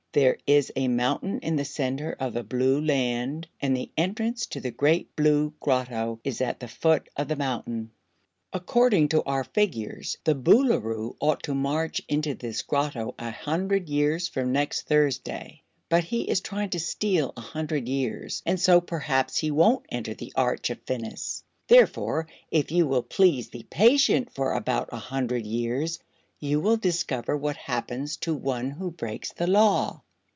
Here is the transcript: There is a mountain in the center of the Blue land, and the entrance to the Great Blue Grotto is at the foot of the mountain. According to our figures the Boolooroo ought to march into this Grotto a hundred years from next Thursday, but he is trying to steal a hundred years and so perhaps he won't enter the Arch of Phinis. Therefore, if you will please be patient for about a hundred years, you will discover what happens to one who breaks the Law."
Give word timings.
There 0.13 0.39
is 0.45 0.73
a 0.75 0.89
mountain 0.89 1.39
in 1.39 1.55
the 1.55 1.63
center 1.63 2.11
of 2.19 2.33
the 2.33 2.43
Blue 2.43 2.81
land, 2.83 3.47
and 3.61 3.77
the 3.77 3.91
entrance 3.95 4.45
to 4.47 4.59
the 4.59 4.69
Great 4.69 5.15
Blue 5.15 5.53
Grotto 5.61 6.19
is 6.25 6.41
at 6.41 6.59
the 6.59 6.67
foot 6.67 7.07
of 7.15 7.29
the 7.29 7.37
mountain. 7.37 7.91
According 8.51 9.07
to 9.07 9.23
our 9.23 9.45
figures 9.45 10.17
the 10.25 10.35
Boolooroo 10.35 11.15
ought 11.21 11.43
to 11.43 11.55
march 11.55 12.01
into 12.09 12.33
this 12.35 12.61
Grotto 12.61 13.15
a 13.17 13.31
hundred 13.31 13.87
years 13.87 14.27
from 14.27 14.51
next 14.51 14.81
Thursday, 14.89 15.61
but 15.87 16.03
he 16.03 16.23
is 16.23 16.41
trying 16.41 16.71
to 16.71 16.79
steal 16.81 17.31
a 17.37 17.41
hundred 17.41 17.87
years 17.87 18.43
and 18.45 18.59
so 18.59 18.81
perhaps 18.81 19.37
he 19.37 19.49
won't 19.49 19.85
enter 19.87 20.13
the 20.13 20.33
Arch 20.35 20.69
of 20.71 20.83
Phinis. 20.85 21.41
Therefore, 21.69 22.27
if 22.49 22.69
you 22.69 22.85
will 22.85 23.01
please 23.03 23.47
be 23.49 23.63
patient 23.63 24.29
for 24.35 24.51
about 24.55 24.89
a 24.91 24.97
hundred 24.97 25.45
years, 25.45 25.99
you 26.43 26.59
will 26.59 26.77
discover 26.77 27.37
what 27.37 27.55
happens 27.55 28.17
to 28.17 28.33
one 28.33 28.71
who 28.71 28.89
breaks 28.89 29.31
the 29.33 29.45
Law." 29.45 30.01